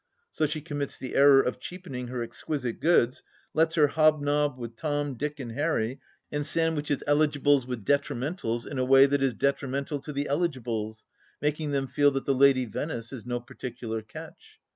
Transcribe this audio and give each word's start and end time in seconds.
So 0.31 0.47
she 0.47 0.61
commits 0.61 0.97
the 0.97 1.13
error 1.15 1.41
of 1.41 1.59
cheapening 1.59 2.07
her 2.07 2.23
exquisite 2.23 2.79
goods, 2.79 3.21
lets 3.53 3.75
her 3.75 3.85
hob 3.89 4.19
nob 4.19 4.57
with 4.57 4.75
Tom, 4.75 5.13
Dick, 5.13 5.39
and 5.39 5.51
Harry, 5.51 5.99
and 6.31 6.43
sandwiches 6.43 7.03
eligibles 7.05 7.67
with 7.67 7.85
detrimentals 7.85 8.65
in 8.65 8.79
a 8.79 8.83
way 8.83 9.05
that 9.05 9.21
is 9.21 9.35
detrimental 9.35 9.99
to 9.99 10.11
the 10.11 10.27
eligibles, 10.27 11.05
making 11.39 11.69
them 11.69 11.85
feel 11.85 12.09
that 12.09 12.25
the 12.25 12.33
Lady 12.33 12.65
Venice 12.65 13.13
is 13.13 13.27
no 13.27 13.39
particular 13.39 14.01
catch. 14.01 14.59